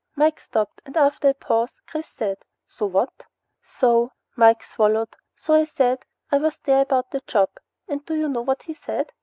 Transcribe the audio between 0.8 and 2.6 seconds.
and after a pause Chris said,